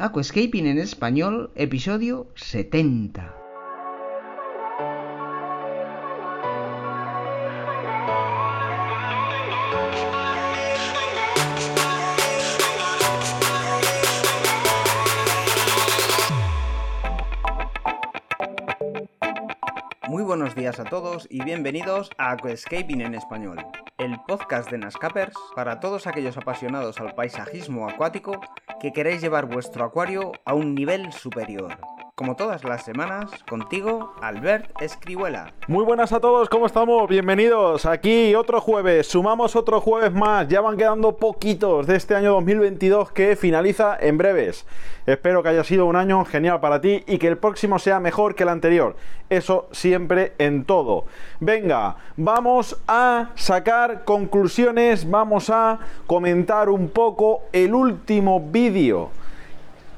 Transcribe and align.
Aquascaping 0.00 0.68
en 0.68 0.78
español, 0.78 1.50
episodio 1.56 2.28
70. 2.36 3.34
Muy 20.06 20.22
buenos 20.22 20.54
días 20.54 20.78
a 20.78 20.84
todos 20.84 21.26
y 21.28 21.42
bienvenidos 21.42 22.10
a 22.18 22.30
Aquascaping 22.30 23.00
en 23.00 23.16
español, 23.16 23.58
el 23.98 24.16
podcast 24.28 24.70
de 24.70 24.78
Nascapers 24.78 25.34
para 25.56 25.80
todos 25.80 26.06
aquellos 26.06 26.36
apasionados 26.36 27.00
al 27.00 27.16
paisajismo 27.16 27.88
acuático 27.88 28.40
que 28.80 28.92
queréis 28.92 29.20
llevar 29.20 29.46
vuestro 29.46 29.84
acuario 29.84 30.32
a 30.44 30.54
un 30.54 30.74
nivel 30.74 31.12
superior. 31.12 31.76
Como 32.18 32.34
todas 32.34 32.64
las 32.64 32.82
semanas, 32.82 33.30
contigo, 33.48 34.12
Albert 34.20 34.72
Escribuela. 34.82 35.52
Muy 35.68 35.84
buenas 35.84 36.12
a 36.12 36.18
todos, 36.18 36.48
¿cómo 36.48 36.66
estamos? 36.66 37.08
Bienvenidos 37.08 37.86
aquí 37.86 38.34
otro 38.34 38.60
jueves, 38.60 39.06
sumamos 39.06 39.54
otro 39.54 39.80
jueves 39.80 40.12
más, 40.12 40.48
ya 40.48 40.60
van 40.60 40.76
quedando 40.76 41.16
poquitos 41.16 41.86
de 41.86 41.94
este 41.94 42.16
año 42.16 42.32
2022 42.32 43.12
que 43.12 43.36
finaliza 43.36 43.96
en 44.00 44.18
breves. 44.18 44.66
Espero 45.06 45.44
que 45.44 45.50
haya 45.50 45.62
sido 45.62 45.86
un 45.86 45.94
año 45.94 46.24
genial 46.24 46.58
para 46.58 46.80
ti 46.80 47.04
y 47.06 47.18
que 47.18 47.28
el 47.28 47.38
próximo 47.38 47.78
sea 47.78 48.00
mejor 48.00 48.34
que 48.34 48.42
el 48.42 48.48
anterior. 48.48 48.96
Eso 49.30 49.68
siempre 49.70 50.32
en 50.38 50.64
todo. 50.64 51.04
Venga, 51.38 51.98
vamos 52.16 52.82
a 52.88 53.30
sacar 53.36 54.02
conclusiones, 54.02 55.08
vamos 55.08 55.50
a 55.50 55.78
comentar 56.08 56.68
un 56.68 56.88
poco 56.88 57.42
el 57.52 57.74
último 57.74 58.40
vídeo 58.40 59.10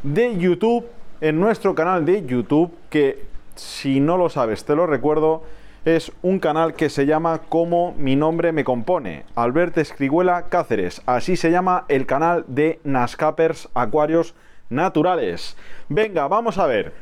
de 0.03 0.37
YouTube 0.37 0.85
en 1.21 1.39
nuestro 1.39 1.75
canal 1.75 2.05
de 2.05 2.25
YouTube, 2.25 2.73
que 2.89 3.25
si 3.55 4.01
no 4.01 4.17
lo 4.17 4.31
sabes, 4.31 4.65
te 4.65 4.75
lo 4.75 4.87
recuerdo, 4.87 5.43
es 5.85 6.13
un 6.23 6.39
canal 6.39 6.75
que 6.75 6.91
se 6.91 7.07
llama 7.07 7.41
Como 7.49 7.95
mi 7.99 8.17
nombre 8.17 8.53
me 8.53 8.65
compone, 8.65 9.25
Albert 9.35 9.79
Escribuela 9.79 10.47
Cáceres. 10.49 11.03
Así 11.07 11.37
se 11.37 11.51
llama 11.51 11.85
el 11.89 12.07
canal 12.07 12.45
de 12.49 12.81
Nascapers 12.85 13.69
Acuarios 13.75 14.35
Naturales. 14.69 15.57
Venga, 15.89 16.29
vamos 16.29 16.59
a 16.59 16.67
ver. 16.67 16.93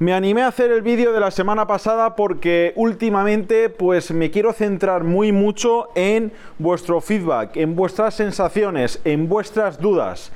Me 0.00 0.12
animé 0.12 0.42
a 0.42 0.48
hacer 0.48 0.72
el 0.72 0.82
vídeo 0.82 1.12
de 1.12 1.20
la 1.20 1.30
semana 1.30 1.68
pasada 1.68 2.16
porque 2.16 2.72
últimamente 2.74 3.68
pues 3.68 4.10
me 4.10 4.32
quiero 4.32 4.52
centrar 4.52 5.04
muy 5.04 5.30
mucho 5.30 5.88
en 5.94 6.32
vuestro 6.58 7.00
feedback, 7.00 7.56
en 7.56 7.76
vuestras 7.76 8.14
sensaciones, 8.14 9.00
en 9.04 9.28
vuestras 9.28 9.78
dudas. 9.78 10.32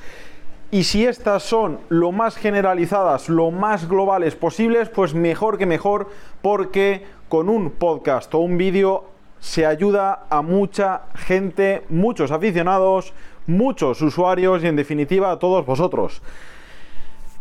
Y 0.71 0.83
si 0.83 1.05
estas 1.05 1.41
son 1.41 1.79
lo 1.89 2.11
más 2.11 2.37
generalizadas, 2.37 3.27
lo 3.27 3.49
más 3.49 3.89
globales 3.89 4.35
posibles, 4.35 4.87
pues 4.89 5.15
mejor 5.15 5.57
que 5.57 5.65
mejor, 5.65 6.09
porque 6.41 7.05
con 7.27 7.49
un 7.49 7.71
podcast 7.71 8.33
o 8.35 8.39
un 8.39 8.57
vídeo 8.57 9.05
se 9.39 9.65
ayuda 9.65 10.25
a 10.29 10.41
mucha 10.41 11.03
gente, 11.15 11.83
muchos 11.89 12.31
aficionados, 12.31 13.13
muchos 13.47 14.01
usuarios 14.01 14.63
y 14.63 14.67
en 14.67 14.75
definitiva 14.75 15.31
a 15.31 15.39
todos 15.39 15.65
vosotros. 15.65 16.21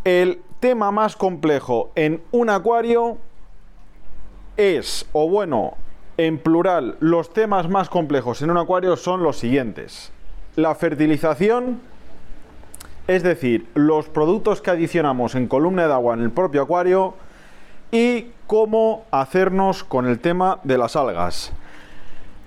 El 0.04 0.40
tema 0.60 0.90
más 0.90 1.14
complejo 1.14 1.90
en 1.94 2.22
un 2.30 2.48
acuario 2.48 3.18
es, 4.56 5.06
o 5.12 5.28
bueno, 5.28 5.74
en 6.16 6.38
plural, 6.38 6.96
los 7.00 7.32
temas 7.32 7.68
más 7.68 7.90
complejos 7.90 8.40
en 8.42 8.50
un 8.50 8.56
acuario 8.56 8.96
son 8.96 9.22
los 9.22 9.38
siguientes. 9.38 10.12
La 10.56 10.74
fertilización, 10.74 11.80
es 13.09 13.23
decir, 13.23 13.67
los 13.75 14.09
productos 14.09 14.61
que 14.61 14.70
adicionamos 14.70 15.34
en 15.34 15.48
columna 15.48 15.87
de 15.87 15.95
agua 15.95 16.14
en 16.14 16.20
el 16.20 16.31
propio 16.31 16.62
acuario 16.62 17.14
y 17.91 18.27
cómo 18.47 19.05
hacernos 19.11 19.83
con 19.83 20.06
el 20.06 20.20
tema 20.20 20.61
de 20.62 20.77
las 20.77 20.95
algas. 20.95 21.53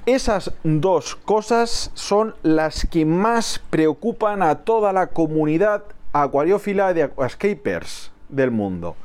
Esas 0.05 0.53
dos 0.63 1.15
cosas 1.15 1.89
son 1.95 2.35
las 2.43 2.85
que 2.85 3.05
más 3.05 3.59
preocupan 3.71 4.43
a 4.43 4.55
toda 4.59 4.93
la 4.93 5.07
comunidad 5.07 5.83
acuariófila 6.13 6.93
de 6.93 7.03
aquascapers 7.03 8.11
del 8.29 8.51
mundo. 8.51 8.95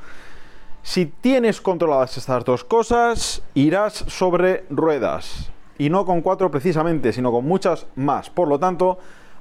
Si 0.83 1.07
tienes 1.07 1.63
controladas 1.63 2.19
estas 2.19 2.45
dos 2.45 2.65
cosas, 2.65 3.43
irás 3.55 4.05
sobre 4.09 4.65
ruedas. 4.69 5.51
Y 5.79 5.89
no 5.89 6.05
con 6.05 6.21
cuatro 6.21 6.51
precisamente, 6.51 7.15
sino 7.15 7.33
con 7.33 7.47
muchas 7.47 7.87
más. 7.97 8.29
Por 8.29 8.47
lo 8.49 8.59
tanto, 8.59 8.99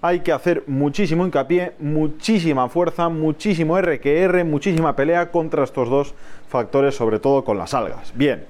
hay 0.08 0.20
que 0.20 0.32
hacer 0.32 0.64
muchísimo 0.68 1.26
hincapié, 1.26 1.74
muchísima 1.80 2.70
fuerza, 2.70 3.10
muchísimo 3.10 3.80
RQR, 3.80 4.46
muchísima 4.46 4.96
pelea 4.96 5.32
contra 5.32 5.64
estos 5.64 5.90
dos 5.90 6.14
factores, 6.48 6.96
sobre 6.96 7.20
todo 7.20 7.44
con 7.44 7.58
las 7.58 7.74
algas. 7.74 8.14
Bien, 8.16 8.46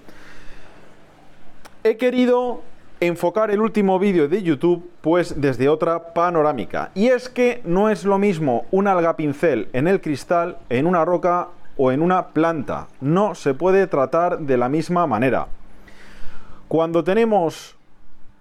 he 1.84 1.98
querido 1.98 2.62
enfocar 3.00 3.52
el 3.52 3.62
último 3.62 4.00
vídeo 4.00 4.28
de 4.28 4.44
YouTube 4.44 4.90
pues 5.02 5.40
desde 5.40 5.70
otra 5.70 6.14
panorámica. 6.14 6.92
Y 6.94 7.08
es 7.08 7.30
que 7.30 7.62
no 7.64 7.90
es 7.90 8.06
lo 8.06 8.18
mismo 8.18 8.66
un 8.72 8.88
alga 8.88 9.16
pincel 9.16 9.70
en 9.74 9.88
el 9.88 10.02
cristal, 10.02 10.58
en 10.70 10.88
una 10.88 11.06
roca 11.06 11.50
o 11.78 11.92
en 11.92 12.02
una 12.02 12.28
planta. 12.28 12.88
No 13.02 13.36
se 13.36 13.54
puede 13.54 13.88
tratar 13.88 14.40
de 14.40 14.58
la 14.58 14.70
misma 14.70 15.08
manera. 15.08 15.48
Cuando 16.68 17.04
tenemos 17.04 17.75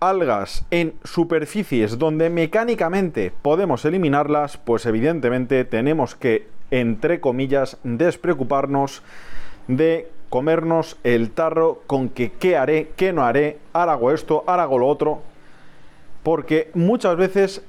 algas 0.00 0.64
en 0.70 0.94
superficies 1.04 1.98
donde 1.98 2.30
mecánicamente 2.30 3.32
podemos 3.42 3.84
eliminarlas, 3.84 4.56
pues 4.56 4.86
evidentemente 4.86 5.64
tenemos 5.64 6.14
que, 6.14 6.48
entre 6.70 7.20
comillas, 7.20 7.78
despreocuparnos 7.82 9.02
de 9.68 10.10
comernos 10.28 10.98
el 11.04 11.30
tarro 11.30 11.82
con 11.86 12.08
que 12.08 12.32
qué 12.32 12.56
haré, 12.56 12.90
qué 12.96 13.12
no 13.12 13.24
haré, 13.24 13.58
ahora 13.72 13.92
hago 13.92 14.10
esto, 14.10 14.44
ahora 14.46 14.64
hago 14.64 14.78
lo 14.78 14.88
otro, 14.88 15.22
porque 16.22 16.70
muchas 16.74 17.16
veces 17.16 17.62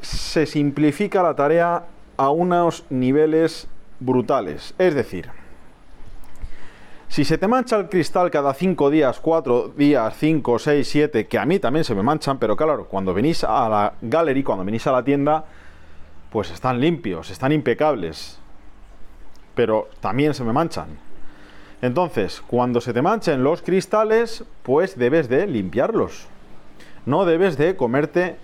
se 0.00 0.46
simplifica 0.46 1.22
la 1.22 1.36
tarea 1.36 1.84
a 2.16 2.30
unos 2.30 2.84
niveles 2.90 3.68
brutales. 4.00 4.74
Es 4.78 4.94
decir, 4.94 5.30
si 7.10 7.24
se 7.24 7.38
te 7.38 7.48
mancha 7.48 7.76
el 7.76 7.88
cristal 7.88 8.30
cada 8.30 8.54
5 8.54 8.88
días, 8.88 9.18
4 9.18 9.72
días, 9.76 10.14
5, 10.16 10.60
6, 10.60 10.88
7, 10.88 11.26
que 11.26 11.38
a 11.40 11.44
mí 11.44 11.58
también 11.58 11.84
se 11.84 11.92
me 11.92 12.04
manchan, 12.04 12.38
pero 12.38 12.54
claro, 12.54 12.86
cuando 12.86 13.12
venís 13.12 13.42
a 13.42 13.68
la 13.68 13.94
gallery, 14.00 14.44
cuando 14.44 14.64
venís 14.64 14.86
a 14.86 14.92
la 14.92 15.02
tienda, 15.02 15.44
pues 16.30 16.52
están 16.52 16.80
limpios, 16.80 17.28
están 17.30 17.50
impecables. 17.50 18.38
Pero 19.56 19.88
también 19.98 20.34
se 20.34 20.44
me 20.44 20.52
manchan. 20.52 20.86
Entonces, 21.82 22.40
cuando 22.46 22.80
se 22.80 22.92
te 22.92 23.02
manchen 23.02 23.42
los 23.42 23.60
cristales, 23.60 24.44
pues 24.62 24.96
debes 24.96 25.28
de 25.28 25.48
limpiarlos. 25.48 26.28
No 27.06 27.24
debes 27.24 27.58
de 27.58 27.74
comerte 27.74 28.36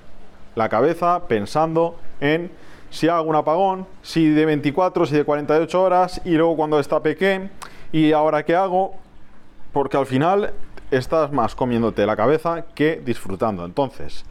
la 0.57 0.69
cabeza 0.69 1.29
pensando 1.29 2.01
en 2.21 2.51
si 2.91 3.07
hago 3.07 3.31
un 3.31 3.37
apagón, 3.37 3.87
si 4.03 4.29
de 4.29 4.45
24, 4.45 5.07
si 5.07 5.15
de 5.15 5.23
48 5.23 5.81
horas, 5.81 6.21
y 6.25 6.31
luego 6.31 6.57
cuando 6.57 6.81
está 6.81 7.01
pequeño 7.01 7.49
¿Y 7.93 8.13
ahora 8.13 8.45
qué 8.45 8.55
hago? 8.55 8.95
Porque 9.73 9.97
al 9.97 10.07
final 10.07 10.53
estás 10.91 11.33
más 11.33 11.55
comiéndote 11.55 12.07
la 12.07 12.17
cabeza 12.17 12.67
que 12.75 13.03
disfrutando. 13.05 13.65
Entonces, 13.65 14.25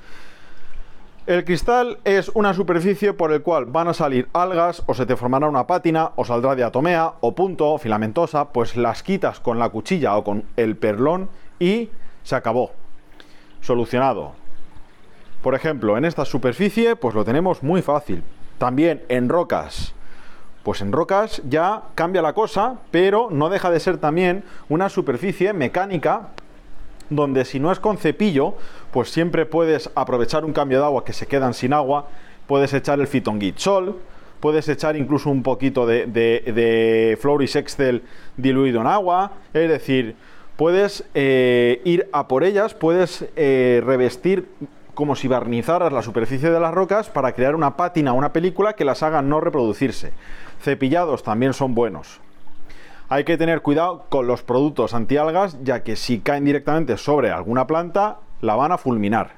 el 1.28 1.44
cristal 1.44 1.98
es 2.04 2.30
una 2.36 2.54
superficie 2.54 3.14
por 3.14 3.32
el 3.32 3.42
cual 3.42 3.66
van 3.66 3.88
a 3.88 3.96
salir 3.96 4.28
algas 4.34 4.84
o 4.86 4.94
se 4.94 5.08
te 5.08 5.16
formará 5.16 5.48
una 5.48 5.66
pátina 5.66 6.12
o 6.16 6.24
saldrá 6.24 6.54
diatomea 6.54 7.14
o 7.20 7.34
punto 7.34 7.78
filamentosa, 7.80 8.50
pues 8.50 8.78
las 8.78 9.02
quitas 9.02 9.40
con 9.40 9.58
la 9.58 9.70
cuchilla 9.70 10.16
o 10.18 10.24
con 10.24 10.44
el 10.56 10.78
perlón 10.78 11.30
y 11.60 11.90
se 12.22 12.36
acabó. 12.36 12.74
Solucionado. 13.62 14.34
Por 15.42 15.56
ejemplo, 15.56 15.98
en 15.98 16.06
esta 16.06 16.26
superficie 16.26 16.96
pues 16.96 17.16
lo 17.16 17.26
tenemos 17.26 17.64
muy 17.64 17.82
fácil. 17.82 18.24
También 18.60 19.04
en 19.10 19.28
rocas 19.28 19.96
pues 20.66 20.82
en 20.82 20.92
rocas 20.92 21.44
ya 21.48 21.84
cambia 21.94 22.24
la 22.24 22.34
cosa, 22.34 22.80
pero 22.90 23.30
no 23.30 23.50
deja 23.50 23.70
de 23.70 23.80
ser 23.80 23.98
también 23.98 24.44
una 24.68 24.90
superficie 24.90 25.54
mecánica 25.54 26.30
donde 27.12 27.46
si 27.46 27.60
no 27.60 27.72
es 27.72 27.80
con 27.80 28.00
cepillo, 28.00 28.56
pues 28.92 29.12
siempre 29.12 29.46
puedes 29.46 29.92
aprovechar 29.94 30.44
un 30.44 30.54
cambio 30.54 30.80
de 30.80 30.86
agua 30.86 31.06
que 31.06 31.14
se 31.14 31.28
quedan 31.28 31.54
sin 31.54 31.72
agua, 31.72 32.08
puedes 32.48 32.74
echar 32.74 33.00
el 33.00 33.08
sol, 33.58 34.00
puedes 34.40 34.68
echar 34.68 34.96
incluso 34.96 35.30
un 35.30 35.44
poquito 35.44 35.86
de, 35.86 36.08
de, 36.08 37.16
Floris 37.22 37.56
Excel 37.56 38.02
diluido 38.36 38.82
en 38.82 38.88
agua, 38.88 39.34
es 39.54 39.70
decir, 39.70 40.16
puedes 40.56 41.04
eh, 41.14 41.80
ir 41.86 42.10
a 42.12 42.28
por 42.28 42.44
ellas, 42.44 42.74
puedes 42.74 43.28
eh, 43.36 43.84
revestir 43.86 44.48
como 44.96 45.16
si 45.16 45.28
barnizaras 45.28 45.94
la 45.94 46.02
superficie 46.02 46.50
de 46.50 46.60
las 46.60 46.74
rocas 46.74 47.10
para 47.10 47.34
crear 47.34 47.54
una 47.54 47.76
pátina, 47.78 48.14
una 48.14 48.34
película 48.34 48.74
que 48.74 48.86
las 48.86 49.04
haga 49.04 49.22
no 49.22 49.42
reproducirse 49.42 50.12
cepillados 50.66 51.24
también 51.24 51.54
son 51.54 51.76
buenos. 51.76 52.20
Hay 53.08 53.24
que 53.24 53.38
tener 53.38 53.62
cuidado 53.62 54.06
con 54.10 54.26
los 54.26 54.42
productos 54.42 54.96
antialgas, 54.96 55.58
ya 55.64 55.84
que 55.84 55.96
si 55.96 56.20
caen 56.20 56.44
directamente 56.44 56.98
sobre 56.98 57.32
alguna 57.32 57.68
planta, 57.68 58.18
la 58.42 58.56
van 58.56 58.72
a 58.72 58.78
fulminar. 58.78 59.34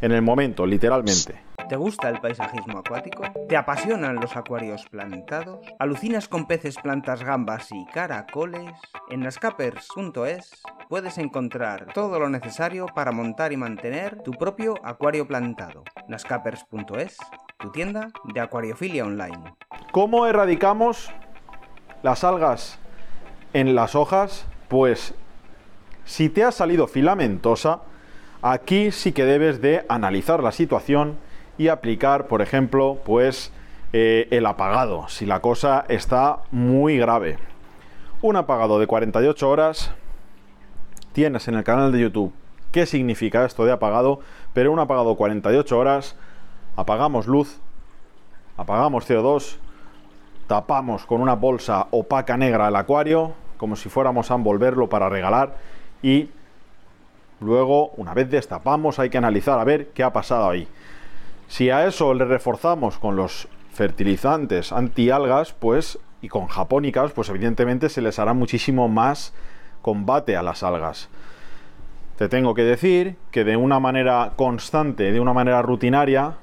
En 0.00 0.10
el 0.12 0.22
momento, 0.22 0.66
literalmente. 0.66 1.45
¿Te 1.68 1.74
gusta 1.74 2.08
el 2.08 2.20
paisajismo 2.20 2.78
acuático? 2.78 3.24
¿Te 3.48 3.56
apasionan 3.56 4.16
los 4.16 4.36
acuarios 4.36 4.86
plantados? 4.88 5.66
¿Alucinas 5.80 6.28
con 6.28 6.46
peces, 6.46 6.76
plantas, 6.76 7.24
gambas 7.24 7.72
y 7.72 7.84
caracoles? 7.86 8.70
En 9.10 9.20
nascapers.es 9.20 10.62
puedes 10.88 11.18
encontrar 11.18 11.92
todo 11.92 12.20
lo 12.20 12.28
necesario 12.28 12.86
para 12.86 13.10
montar 13.10 13.52
y 13.52 13.56
mantener 13.56 14.22
tu 14.22 14.30
propio 14.30 14.74
acuario 14.84 15.26
plantado. 15.26 15.82
nascapers.es, 16.06 17.18
tu 17.58 17.72
tienda 17.72 18.10
de 18.32 18.40
acuariofilia 18.40 19.04
online. 19.04 19.56
¿Cómo 19.90 20.26
erradicamos 20.26 21.10
las 22.04 22.22
algas 22.22 22.78
en 23.52 23.74
las 23.74 23.96
hojas? 23.96 24.46
Pues 24.68 25.14
si 26.04 26.28
te 26.28 26.44
ha 26.44 26.52
salido 26.52 26.86
filamentosa, 26.86 27.80
aquí 28.40 28.92
sí 28.92 29.10
que 29.10 29.24
debes 29.24 29.60
de 29.60 29.84
analizar 29.88 30.44
la 30.44 30.52
situación 30.52 31.25
y 31.58 31.68
aplicar, 31.68 32.26
por 32.26 32.42
ejemplo, 32.42 32.98
pues 33.04 33.52
eh, 33.92 34.28
el 34.30 34.46
apagado, 34.46 35.08
si 35.08 35.26
la 35.26 35.40
cosa 35.40 35.84
está 35.88 36.40
muy 36.50 36.98
grave. 36.98 37.38
Un 38.22 38.36
apagado 38.36 38.78
de 38.78 38.86
48 38.86 39.48
horas 39.48 39.92
tienes 41.12 41.48
en 41.48 41.54
el 41.54 41.64
canal 41.64 41.92
de 41.92 42.00
YouTube 42.00 42.32
qué 42.76 42.84
significa 42.84 43.46
esto 43.46 43.64
de 43.64 43.72
apagado, 43.72 44.20
pero 44.52 44.70
un 44.70 44.78
apagado 44.78 45.14
48 45.16 45.78
horas, 45.78 46.14
apagamos 46.76 47.26
luz, 47.26 47.58
apagamos 48.58 49.08
CO2, 49.08 49.56
tapamos 50.46 51.06
con 51.06 51.22
una 51.22 51.34
bolsa 51.34 51.86
opaca 51.90 52.36
negra 52.36 52.68
el 52.68 52.76
acuario, 52.76 53.32
como 53.56 53.76
si 53.76 53.88
fuéramos 53.88 54.30
a 54.30 54.34
envolverlo 54.34 54.90
para 54.90 55.08
regalar, 55.08 55.56
y 56.02 56.28
luego, 57.40 57.92
una 57.96 58.12
vez 58.12 58.28
destapamos, 58.30 58.98
hay 58.98 59.08
que 59.08 59.16
analizar 59.16 59.58
a 59.58 59.64
ver 59.64 59.88
qué 59.94 60.02
ha 60.02 60.12
pasado 60.12 60.50
ahí. 60.50 60.68
Si 61.48 61.70
a 61.70 61.86
eso 61.86 62.12
le 62.14 62.24
reforzamos 62.24 62.98
con 62.98 63.16
los 63.16 63.48
fertilizantes 63.72 64.72
antialgas, 64.72 65.52
pues 65.52 65.98
y 66.22 66.28
con 66.28 66.46
japónicas, 66.46 67.12
pues 67.12 67.28
evidentemente 67.28 67.88
se 67.88 68.00
les 68.00 68.18
hará 68.18 68.32
muchísimo 68.32 68.88
más 68.88 69.32
combate 69.82 70.36
a 70.36 70.42
las 70.42 70.62
algas. 70.62 71.08
Te 72.16 72.28
tengo 72.28 72.54
que 72.54 72.64
decir 72.64 73.16
que 73.30 73.44
de 73.44 73.56
una 73.56 73.78
manera 73.78 74.32
constante, 74.36 75.12
de 75.12 75.20
una 75.20 75.34
manera 75.34 75.60
rutinaria, 75.62 76.38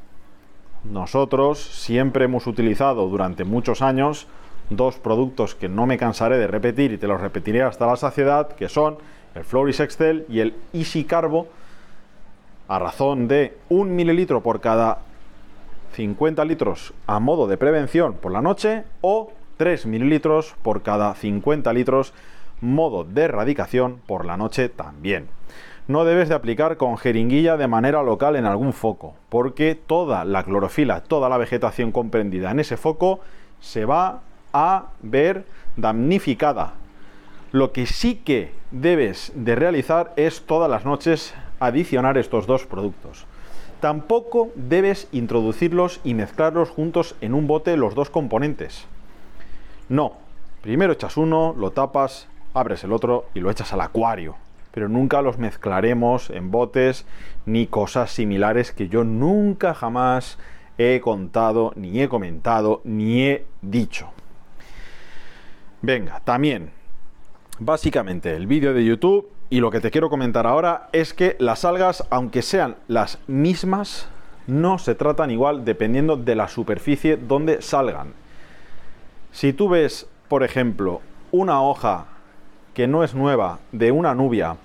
nosotros 0.83 1.59
siempre 1.59 2.25
hemos 2.25 2.45
utilizado 2.45 3.07
durante 3.07 3.43
muchos 3.43 3.81
años 3.81 4.27
dos 4.69 4.95
productos 4.97 5.55
que 5.55 5.69
no 5.69 5.85
me 5.85 5.97
cansaré 5.97 6.37
de 6.37 6.47
repetir 6.47 6.91
y 6.91 6.97
te 6.97 7.07
los 7.07 7.19
repetiré 7.19 7.63
hasta 7.63 7.87
la 7.87 7.95
saciedad, 7.95 8.49
que 8.49 8.69
son 8.69 8.97
el 9.35 9.43
Floris 9.43 9.79
Excel 9.79 10.25
y 10.29 10.39
el 10.39 10.53
Easy 10.73 11.03
Carbo, 11.05 11.47
a 12.73 12.79
razón 12.79 13.27
de 13.27 13.55
un 13.69 13.95
mililitro 13.95 14.41
por 14.41 14.59
cada 14.59 14.99
50 15.93 16.43
litros 16.45 16.95
a 17.05 17.19
modo 17.19 17.45
de 17.45 17.55
prevención 17.55 18.15
por 18.15 18.31
la 18.31 18.41
noche 18.41 18.83
o 19.01 19.31
3 19.57 19.85
mililitros 19.85 20.55
por 20.63 20.81
cada 20.81 21.13
50 21.13 21.71
litros 21.71 22.13
modo 22.61 23.03
de 23.03 23.23
erradicación 23.23 24.01
por 24.07 24.25
la 24.25 24.37
noche 24.37 24.69
también. 24.69 25.27
No 25.87 26.03
debes 26.03 26.29
de 26.29 26.35
aplicar 26.35 26.77
con 26.77 26.97
jeringuilla 26.97 27.57
de 27.57 27.67
manera 27.67 28.01
local 28.01 28.35
en 28.37 28.45
algún 28.45 28.73
foco, 28.73 29.13
porque 29.29 29.75
toda 29.75 30.25
la 30.25 30.41
clorofila, 30.43 31.03
toda 31.03 31.29
la 31.29 31.37
vegetación 31.37 31.91
comprendida 31.91 32.49
en 32.49 32.59
ese 32.59 32.75
foco 32.75 33.19
se 33.59 33.85
va 33.85 34.21
a 34.51 34.87
ver 35.03 35.45
damnificada. 35.75 36.73
Lo 37.51 37.71
que 37.71 37.85
sí 37.85 38.15
que 38.15 38.51
debes 38.71 39.31
de 39.35 39.53
realizar 39.53 40.11
es 40.15 40.41
todas 40.47 40.71
las 40.71 40.85
noches 40.85 41.35
adicionar 41.65 42.17
estos 42.17 42.47
dos 42.47 42.65
productos. 42.65 43.25
Tampoco 43.79 44.51
debes 44.55 45.07
introducirlos 45.11 45.99
y 46.03 46.13
mezclarlos 46.13 46.69
juntos 46.69 47.15
en 47.21 47.33
un 47.33 47.47
bote 47.47 47.75
los 47.75 47.95
dos 47.95 48.09
componentes. 48.09 48.85
No, 49.89 50.13
primero 50.61 50.93
echas 50.93 51.17
uno, 51.17 51.53
lo 51.57 51.71
tapas, 51.71 52.27
abres 52.53 52.83
el 52.83 52.93
otro 52.93 53.25
y 53.33 53.41
lo 53.41 53.51
echas 53.51 53.73
al 53.73 53.81
acuario. 53.81 54.35
Pero 54.71 54.89
nunca 54.89 55.21
los 55.21 55.37
mezclaremos 55.37 56.29
en 56.29 56.49
botes 56.49 57.05
ni 57.45 57.67
cosas 57.67 58.11
similares 58.11 58.71
que 58.71 58.87
yo 58.87 59.03
nunca 59.03 59.73
jamás 59.73 60.39
he 60.77 60.99
contado, 61.01 61.73
ni 61.75 62.01
he 62.01 62.09
comentado, 62.09 62.81
ni 62.83 63.23
he 63.23 63.45
dicho. 63.61 64.09
Venga, 65.81 66.21
también, 66.21 66.71
básicamente 67.59 68.33
el 68.35 68.47
vídeo 68.47 68.73
de 68.73 68.85
YouTube 68.85 69.29
y 69.53 69.59
lo 69.59 69.69
que 69.69 69.81
te 69.81 69.91
quiero 69.91 70.09
comentar 70.09 70.47
ahora 70.47 70.89
es 70.93 71.13
que 71.13 71.35
las 71.37 71.63
algas, 71.63 72.03
aunque 72.09 72.41
sean 72.41 72.75
las 72.87 73.19
mismas, 73.27 74.07
no 74.47 74.79
se 74.79 74.95
tratan 74.95 75.29
igual 75.29 75.63
dependiendo 75.63 76.17
de 76.17 76.33
la 76.33 76.47
superficie 76.47 77.17
donde 77.17 77.61
salgan. 77.61 78.13
Si 79.31 79.53
tú 79.53 79.69
ves, 79.69 80.07
por 80.27 80.41
ejemplo, 80.41 81.01
una 81.29 81.61
hoja 81.61 82.05
que 82.73 82.87
no 82.87 83.03
es 83.03 83.13
nueva 83.13 83.59
de 83.71 83.91
una 83.91 84.15
nubia 84.15 84.57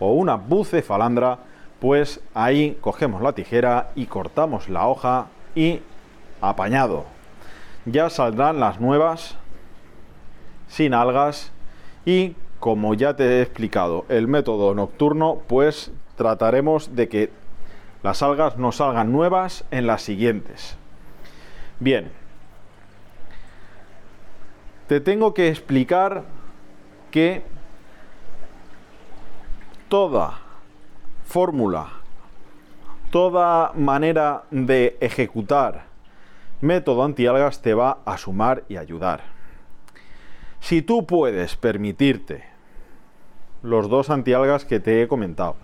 o 0.00 0.14
una 0.14 0.34
bucefalandra, 0.34 1.38
pues 1.78 2.20
ahí 2.34 2.76
cogemos 2.80 3.22
la 3.22 3.34
tijera 3.34 3.92
y 3.94 4.06
cortamos 4.06 4.68
la 4.68 4.88
hoja 4.88 5.28
y 5.54 5.78
apañado. 6.40 7.04
Ya 7.86 8.10
saldrán 8.10 8.58
las 8.58 8.80
nuevas 8.80 9.36
sin 10.66 10.92
algas 10.92 11.52
y 12.04 12.34
como 12.64 12.94
ya 12.94 13.14
te 13.14 13.24
he 13.24 13.42
explicado 13.42 14.06
el 14.08 14.26
método 14.26 14.74
nocturno, 14.74 15.42
pues 15.48 15.92
trataremos 16.16 16.96
de 16.96 17.10
que 17.10 17.30
las 18.02 18.22
algas 18.22 18.56
no 18.56 18.72
salgan 18.72 19.12
nuevas 19.12 19.66
en 19.70 19.86
las 19.86 20.00
siguientes. 20.00 20.78
Bien, 21.78 22.10
te 24.86 25.00
tengo 25.00 25.34
que 25.34 25.48
explicar 25.48 26.24
que 27.10 27.42
toda 29.90 30.38
fórmula, 31.26 31.88
toda 33.10 33.72
manera 33.74 34.44
de 34.50 34.96
ejecutar 35.02 35.84
método 36.62 37.04
antialgas 37.04 37.60
te 37.60 37.74
va 37.74 37.98
a 38.06 38.16
sumar 38.16 38.64
y 38.70 38.78
ayudar. 38.78 39.20
Si 40.60 40.80
tú 40.80 41.04
puedes 41.04 41.56
permitirte 41.56 42.53
los 43.64 43.88
dos 43.88 44.10
antialgas 44.10 44.64
que 44.64 44.78
te 44.78 45.02
he 45.02 45.08
comentado. 45.08 45.56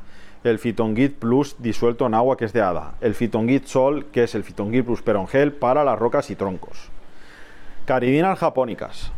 El 0.42 0.58
Fitongit 0.58 1.16
Plus 1.16 1.56
disuelto 1.58 2.06
en 2.06 2.14
agua 2.14 2.36
que 2.36 2.46
es 2.46 2.52
de 2.54 2.62
hada. 2.62 2.94
El 3.02 3.14
Fitongit 3.14 3.66
Sol 3.66 4.06
que 4.06 4.24
es 4.24 4.34
el 4.34 4.42
Fitongit 4.42 4.86
Plus 4.86 5.02
Perongel 5.02 5.52
para 5.52 5.84
las 5.84 5.98
rocas 5.98 6.30
y 6.30 6.34
troncos. 6.34 6.88
Caridinas 7.84 8.38
japónicas. 8.38 9.12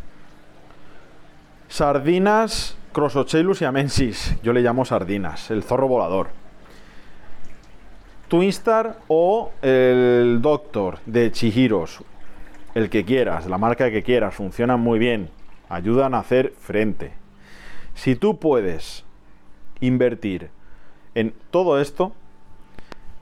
Sardinas 1.69 2.77
Crossochelus 2.91 3.61
y 3.61 3.65
Amensis. 3.65 4.35
Yo 4.43 4.51
le 4.51 4.61
llamo 4.61 4.83
sardinas. 4.83 5.49
El 5.49 5.63
zorro 5.63 5.87
volador. 5.87 6.27
Twinstar 8.27 8.97
o 9.07 9.51
el 9.61 10.39
Doctor 10.41 10.99
de 11.05 11.31
Chihiros. 11.31 12.03
El 12.75 12.89
que 12.89 13.05
quieras, 13.05 13.45
la 13.45 13.57
marca 13.57 13.89
que 13.89 14.03
quieras. 14.03 14.35
Funcionan 14.35 14.81
muy 14.81 14.99
bien. 14.99 15.29
Ayudan 15.69 16.13
a 16.13 16.19
hacer 16.19 16.53
frente 16.59 17.22
si 17.95 18.15
tú 18.15 18.37
puedes 18.37 19.03
invertir 19.79 20.49
en 21.15 21.33
todo 21.51 21.79
esto, 21.79 22.13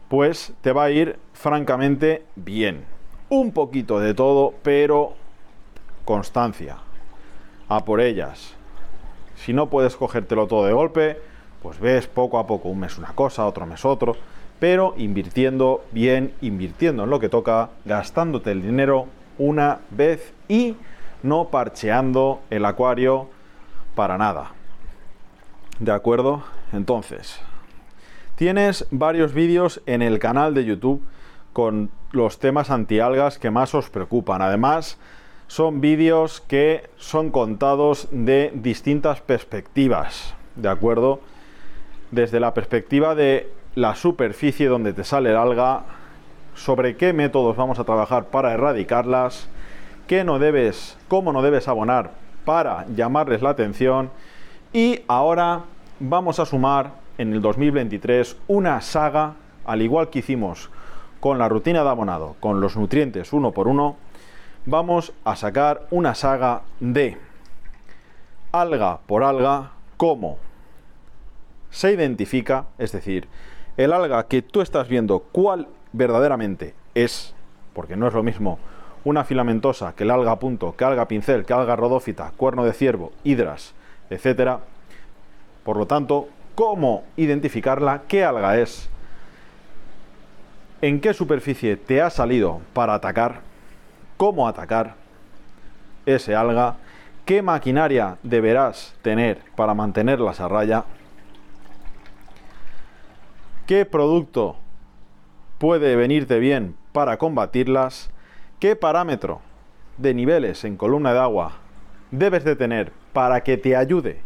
pues 0.07 0.53
te 0.61 0.73
va 0.73 0.85
a 0.85 0.91
ir 0.91 1.19
francamente 1.33 2.25
bien. 2.35 2.85
Un 3.29 3.51
poquito 3.51 3.99
de 3.99 4.13
todo, 4.13 4.53
pero 4.61 5.13
constancia. 6.05 6.77
A 7.69 7.85
por 7.85 8.01
ellas. 8.01 8.53
Si 9.35 9.53
no 9.53 9.69
puedes 9.69 9.95
cogértelo 9.95 10.47
todo 10.47 10.65
de 10.65 10.73
golpe, 10.73 11.21
pues 11.61 11.79
ves 11.79 12.07
poco 12.07 12.39
a 12.39 12.47
poco, 12.47 12.69
un 12.69 12.79
mes 12.79 12.97
una 12.97 13.13
cosa, 13.13 13.45
otro 13.45 13.65
mes 13.65 13.85
otro, 13.85 14.15
pero 14.59 14.93
invirtiendo 14.97 15.83
bien, 15.91 16.33
invirtiendo 16.41 17.05
en 17.05 17.09
lo 17.09 17.19
que 17.19 17.29
toca, 17.29 17.69
gastándote 17.85 18.51
el 18.51 18.61
dinero 18.61 19.07
una 19.37 19.79
vez 19.89 20.33
y 20.47 20.75
no 21.23 21.47
parcheando 21.49 22.41
el 22.49 22.65
acuario 22.65 23.29
para 23.95 24.17
nada. 24.17 24.51
¿De 25.81 25.91
acuerdo? 25.91 26.43
Entonces, 26.73 27.39
tienes 28.35 28.85
varios 28.91 29.33
vídeos 29.33 29.81
en 29.87 30.03
el 30.03 30.19
canal 30.19 30.53
de 30.53 30.63
YouTube 30.63 31.01
con 31.53 31.89
los 32.11 32.37
temas 32.37 32.69
antialgas 32.69 33.39
que 33.39 33.49
más 33.49 33.73
os 33.73 33.89
preocupan. 33.89 34.43
Además, 34.43 34.99
son 35.47 35.81
vídeos 35.81 36.39
que 36.41 36.87
son 36.97 37.31
contados 37.31 38.07
de 38.11 38.51
distintas 38.53 39.21
perspectivas, 39.21 40.35
¿de 40.55 40.69
acuerdo? 40.69 41.19
Desde 42.11 42.39
la 42.39 42.53
perspectiva 42.53 43.15
de 43.15 43.51
la 43.73 43.95
superficie 43.95 44.67
donde 44.67 44.93
te 44.93 45.03
sale 45.03 45.31
el 45.31 45.37
alga, 45.37 45.85
sobre 46.53 46.95
qué 46.95 47.11
métodos 47.11 47.57
vamos 47.57 47.79
a 47.79 47.85
trabajar 47.85 48.25
para 48.25 48.53
erradicarlas, 48.53 49.49
qué 50.05 50.23
no 50.23 50.37
debes, 50.37 50.95
cómo 51.07 51.33
no 51.33 51.41
debes 51.41 51.67
abonar 51.67 52.11
para 52.45 52.85
llamarles 52.95 53.41
la 53.41 53.49
atención 53.49 54.11
y 54.73 55.01
ahora 55.07 55.63
vamos 55.99 56.39
a 56.39 56.45
sumar 56.45 56.93
en 57.17 57.33
el 57.33 57.41
2023 57.41 58.37
una 58.47 58.79
saga, 58.81 59.35
al 59.65 59.81
igual 59.81 60.09
que 60.09 60.19
hicimos 60.19 60.69
con 61.19 61.37
la 61.37 61.49
rutina 61.49 61.83
de 61.83 61.89
abonado, 61.89 62.35
con 62.39 62.61
los 62.61 62.77
nutrientes 62.77 63.33
uno 63.33 63.51
por 63.51 63.67
uno, 63.67 63.97
vamos 64.65 65.13
a 65.25 65.35
sacar 65.35 65.87
una 65.91 66.15
saga 66.15 66.61
de 66.79 67.17
alga 68.51 68.99
por 69.05 69.23
alga, 69.23 69.71
cómo 69.97 70.37
se 71.69 71.91
identifica, 71.91 72.65
es 72.77 72.91
decir, 72.91 73.27
el 73.77 73.93
alga 73.93 74.27
que 74.27 74.41
tú 74.41 74.61
estás 74.61 74.87
viendo, 74.87 75.19
cuál 75.31 75.67
verdaderamente 75.93 76.73
es, 76.95 77.35
porque 77.73 77.95
no 77.95 78.07
es 78.07 78.13
lo 78.13 78.23
mismo 78.23 78.59
una 79.03 79.23
filamentosa 79.23 79.95
que 79.95 80.03
el 80.03 80.11
alga 80.11 80.37
punto, 80.37 80.75
que 80.75 80.85
alga 80.85 81.07
pincel, 81.07 81.45
que 81.45 81.53
alga 81.53 81.75
rodófita, 81.75 82.31
cuerno 82.37 82.63
de 82.63 82.73
ciervo, 82.73 83.11
hidras, 83.23 83.73
etcétera. 84.11 84.59
Por 85.63 85.77
lo 85.77 85.87
tanto, 85.87 86.29
cómo 86.53 87.03
identificarla, 87.17 88.03
qué 88.07 88.23
alga 88.23 88.59
es, 88.59 88.89
en 90.81 90.99
qué 90.99 91.13
superficie 91.13 91.77
te 91.77 92.01
ha 92.01 92.09
salido 92.09 92.61
para 92.73 92.93
atacar, 92.93 93.41
cómo 94.17 94.47
atacar 94.47 94.95
ese 96.05 96.35
alga, 96.35 96.75
qué 97.25 97.41
maquinaria 97.41 98.17
deberás 98.21 98.93
tener 99.01 99.39
para 99.55 99.73
mantenerlas 99.73 100.39
a 100.39 100.47
raya, 100.47 100.85
qué 103.65 103.85
producto 103.85 104.57
puede 105.57 105.95
venirte 105.95 106.39
bien 106.39 106.75
para 106.91 107.17
combatirlas, 107.17 108.09
qué 108.59 108.75
parámetro 108.75 109.41
de 109.97 110.13
niveles 110.13 110.63
en 110.63 110.75
columna 110.75 111.13
de 111.13 111.19
agua 111.19 111.53
debes 112.09 112.43
de 112.43 112.55
tener 112.55 112.91
para 113.13 113.41
que 113.43 113.57
te 113.57 113.75
ayude 113.75 114.19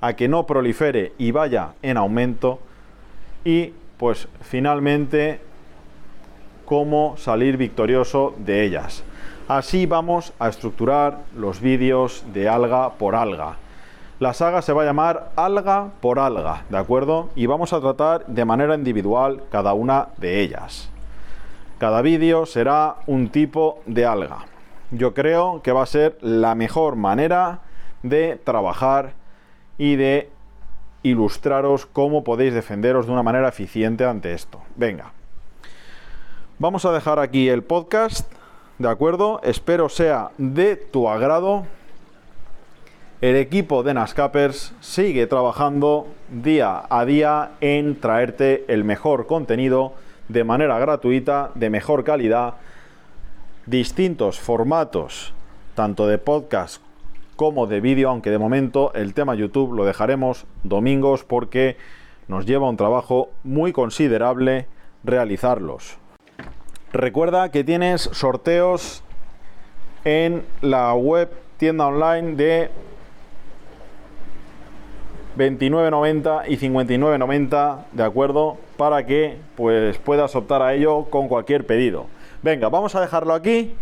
a 0.00 0.14
que 0.14 0.28
no 0.28 0.46
prolifere 0.46 1.12
y 1.18 1.30
vaya 1.30 1.74
en 1.82 1.96
aumento 1.96 2.58
y 3.44 3.72
pues 3.96 4.28
finalmente 4.42 5.40
cómo 6.64 7.16
salir 7.16 7.56
victorioso 7.56 8.34
de 8.38 8.64
ellas. 8.64 9.04
Así 9.48 9.86
vamos 9.86 10.32
a 10.38 10.48
estructurar 10.48 11.20
los 11.36 11.60
vídeos 11.60 12.24
de 12.32 12.48
alga 12.48 12.94
por 12.94 13.14
alga. 13.14 13.56
La 14.20 14.32
saga 14.32 14.62
se 14.62 14.72
va 14.72 14.82
a 14.82 14.86
llamar 14.86 15.32
alga 15.36 15.90
por 16.00 16.18
alga, 16.18 16.64
¿de 16.70 16.78
acuerdo? 16.78 17.30
Y 17.34 17.46
vamos 17.46 17.72
a 17.72 17.80
tratar 17.80 18.26
de 18.26 18.44
manera 18.44 18.74
individual 18.74 19.42
cada 19.50 19.74
una 19.74 20.08
de 20.18 20.40
ellas. 20.40 20.88
Cada 21.78 22.00
vídeo 22.00 22.46
será 22.46 22.96
un 23.06 23.28
tipo 23.28 23.80
de 23.86 24.06
alga. 24.06 24.46
Yo 24.90 25.12
creo 25.12 25.60
que 25.62 25.72
va 25.72 25.82
a 25.82 25.86
ser 25.86 26.16
la 26.20 26.54
mejor 26.54 26.96
manera 26.96 27.60
de 28.04 28.38
trabajar 28.44 29.14
y 29.78 29.96
de 29.96 30.30
ilustraros 31.02 31.86
cómo 31.86 32.22
podéis 32.22 32.54
defenderos 32.54 33.06
de 33.06 33.12
una 33.12 33.22
manera 33.22 33.48
eficiente 33.48 34.04
ante 34.04 34.32
esto. 34.32 34.60
Venga. 34.76 35.12
Vamos 36.58 36.84
a 36.84 36.92
dejar 36.92 37.18
aquí 37.18 37.48
el 37.48 37.62
podcast, 37.62 38.30
¿de 38.78 38.88
acuerdo? 38.88 39.40
Espero 39.42 39.88
sea 39.88 40.30
de 40.38 40.76
tu 40.76 41.08
agrado. 41.08 41.66
El 43.20 43.36
equipo 43.36 43.82
de 43.82 43.94
Nascapers 43.94 44.74
sigue 44.80 45.26
trabajando 45.26 46.06
día 46.30 46.84
a 46.90 47.04
día 47.06 47.52
en 47.62 47.98
traerte 47.98 48.66
el 48.68 48.84
mejor 48.84 49.26
contenido 49.26 49.94
de 50.28 50.44
manera 50.44 50.78
gratuita, 50.78 51.50
de 51.54 51.70
mejor 51.70 52.04
calidad, 52.04 52.54
distintos 53.64 54.38
formatos, 54.38 55.32
tanto 55.74 56.06
de 56.06 56.18
podcast 56.18 56.82
como 57.36 57.66
de 57.66 57.80
vídeo, 57.80 58.08
aunque 58.10 58.30
de 58.30 58.38
momento 58.38 58.92
el 58.94 59.14
tema 59.14 59.34
YouTube 59.34 59.74
lo 59.74 59.84
dejaremos 59.84 60.46
domingos 60.62 61.24
porque 61.24 61.76
nos 62.28 62.46
lleva 62.46 62.68
un 62.68 62.76
trabajo 62.76 63.30
muy 63.42 63.72
considerable 63.72 64.66
realizarlos. 65.02 65.98
Recuerda 66.92 67.50
que 67.50 67.64
tienes 67.64 68.02
sorteos 68.12 69.02
en 70.04 70.44
la 70.60 70.94
web 70.94 71.30
tienda 71.56 71.86
online 71.86 72.36
de 72.36 72.70
29.90 75.36 76.44
y 76.48 76.56
59.90, 76.56 77.84
¿de 77.92 78.02
acuerdo? 78.04 78.56
Para 78.76 79.04
que 79.04 79.38
pues 79.56 79.98
puedas 79.98 80.36
optar 80.36 80.62
a 80.62 80.74
ello 80.74 81.06
con 81.10 81.28
cualquier 81.28 81.66
pedido. 81.66 82.06
Venga, 82.42 82.68
vamos 82.68 82.94
a 82.94 83.00
dejarlo 83.00 83.34
aquí. 83.34 83.74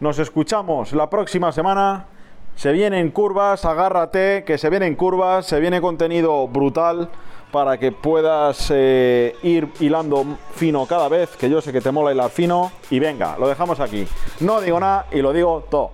Nos 0.00 0.18
escuchamos 0.18 0.92
la 0.92 1.08
próxima 1.08 1.52
semana. 1.52 2.06
Se 2.54 2.72
vienen 2.72 3.10
curvas, 3.10 3.64
agárrate, 3.64 4.44
que 4.44 4.58
se 4.58 4.68
vienen 4.70 4.94
curvas, 4.94 5.46
se 5.46 5.60
viene 5.60 5.80
contenido 5.80 6.46
brutal 6.48 7.08
para 7.50 7.78
que 7.78 7.92
puedas 7.92 8.70
eh, 8.74 9.34
ir 9.42 9.68
hilando 9.80 10.38
fino 10.54 10.86
cada 10.86 11.08
vez, 11.08 11.36
que 11.36 11.50
yo 11.50 11.60
sé 11.60 11.72
que 11.72 11.80
te 11.80 11.90
mola 11.90 12.12
hilar 12.12 12.30
fino. 12.30 12.70
Y 12.90 12.98
venga, 12.98 13.36
lo 13.38 13.48
dejamos 13.48 13.80
aquí. 13.80 14.06
No 14.40 14.60
digo 14.60 14.78
nada 14.78 15.06
y 15.10 15.22
lo 15.22 15.32
digo 15.32 15.66
todo. 15.70 15.92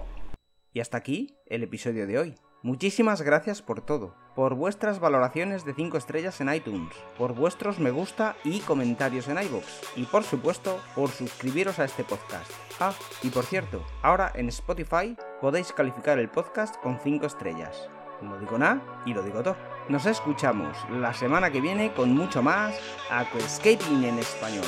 Y 0.72 0.80
hasta 0.80 0.98
aquí 0.98 1.36
el 1.46 1.62
episodio 1.62 2.06
de 2.06 2.18
hoy. 2.18 2.34
Muchísimas 2.62 3.22
gracias 3.22 3.62
por 3.62 3.80
todo, 3.80 4.16
por 4.34 4.54
vuestras 4.56 4.98
valoraciones 4.98 5.64
de 5.64 5.72
5 5.72 5.96
estrellas 5.98 6.40
en 6.40 6.52
iTunes, 6.52 6.92
por 7.16 7.32
vuestros 7.32 7.78
me 7.78 7.92
gusta 7.92 8.34
y 8.42 8.58
comentarios 8.58 9.28
en 9.28 9.40
iVoox, 9.40 9.64
y 9.94 10.02
por 10.02 10.24
supuesto 10.24 10.80
por 10.96 11.10
suscribiros 11.10 11.78
a 11.78 11.84
este 11.84 12.02
podcast. 12.02 12.50
Ah, 12.80 12.92
y 13.22 13.28
por 13.28 13.44
cierto, 13.44 13.84
ahora 14.02 14.32
en 14.34 14.48
Spotify 14.48 15.16
podéis 15.40 15.72
calificar 15.72 16.18
el 16.18 16.28
podcast 16.28 16.76
con 16.82 16.98
5 16.98 17.26
estrellas. 17.26 17.88
No 18.22 18.38
digo 18.38 18.58
nada 18.58 18.80
y 19.04 19.12
lo 19.12 19.22
digo 19.22 19.42
todo. 19.42 19.56
Nos 19.88 20.06
escuchamos 20.06 20.76
la 20.90 21.12
semana 21.12 21.50
que 21.50 21.60
viene 21.60 21.92
con 21.92 22.14
mucho 22.14 22.42
más 22.42 22.78
Aquascaping 23.10 24.04
en 24.04 24.18
español. 24.18 24.64